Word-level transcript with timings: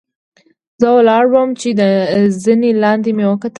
زۀ 0.81 0.89
ولاړ 0.97 1.23
ووم 1.31 1.49
چې 1.61 1.69
د 1.81 1.81
زنې 2.43 2.71
لاندې 2.83 3.11
مې 3.17 3.25
وکتل 3.27 3.49